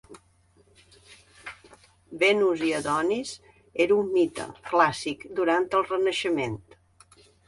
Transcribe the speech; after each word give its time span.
Venus 2.23 2.63
i 2.69 2.71
Adonis 2.77 3.33
era 3.85 3.97
un 4.05 4.09
mite 4.15 4.47
clàssic 4.71 5.27
durant 5.41 5.69
el 5.81 5.85
Renaixement. 5.91 6.57